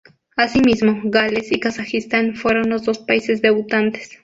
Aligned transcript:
Así 0.35 0.61
mismo, 0.61 0.99
Gales 1.03 1.51
y 1.51 1.59
Kazajistán 1.59 2.35
fueron 2.35 2.71
los 2.71 2.83
dos 2.85 2.97
países 2.97 3.43
debutantes. 3.43 4.19